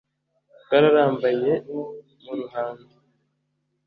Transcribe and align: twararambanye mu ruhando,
twararambanye 0.63 1.53
mu 2.21 2.31
ruhando, 2.39 2.93